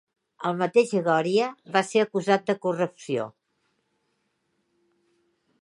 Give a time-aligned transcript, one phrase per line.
[0.49, 3.31] El mateix Goria va ser acusat de corrupció.